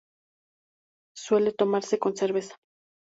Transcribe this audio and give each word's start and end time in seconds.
Suele 1.15 1.51
tomarse 1.53 1.99
con 1.99 2.15
cerveza. 2.17 2.55